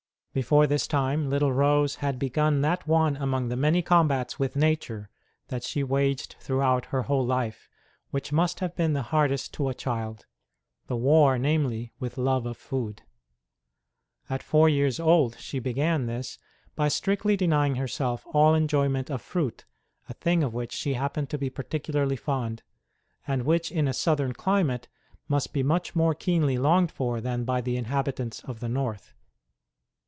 [0.33, 5.09] Before this time little Rose had begun that one among the many combats with nature
[5.49, 7.67] that she waged throughout her whole life
[8.11, 10.27] which must have been the hardest to a child
[10.87, 13.01] the war, namely, with love of food.
[14.29, 16.37] At four years old she began this,
[16.77, 19.65] by strictly denying herself all enjoy ment of fruit,
[20.07, 22.63] a thing of which she happened to be particularly fond,
[23.27, 24.87] and which in a Southern climate
[25.27, 29.13] must be much more keenly longed for than by the inhabitants of the North.